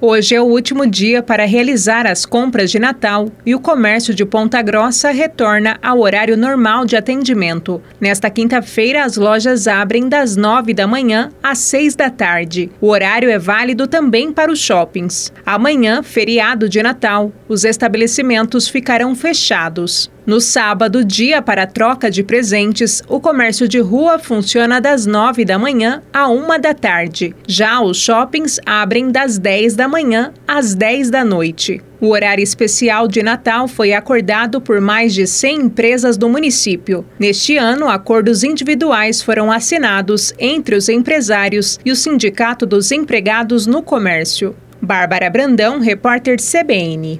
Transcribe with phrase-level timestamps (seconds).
[0.00, 4.24] Hoje é o último dia para realizar as compras de Natal e o comércio de
[4.24, 7.82] Ponta Grossa retorna ao horário normal de atendimento.
[8.00, 12.70] Nesta quinta-feira, as lojas abrem das nove da manhã às seis da tarde.
[12.80, 15.32] O horário é válido também para os shoppings.
[15.44, 20.08] Amanhã, feriado de Natal, os estabelecimentos ficarão fechados.
[20.28, 25.58] No sábado, dia para troca de presentes, o comércio de rua funciona das nove da
[25.58, 27.34] manhã à uma da tarde.
[27.46, 31.80] Já os shoppings abrem das dez da manhã às dez da noite.
[31.98, 37.06] O horário especial de Natal foi acordado por mais de 100 empresas do município.
[37.18, 43.82] Neste ano, acordos individuais foram assinados entre os empresários e o Sindicato dos Empregados no
[43.82, 44.54] Comércio.
[44.80, 47.16] Bárbara Brandão, repórter CBN.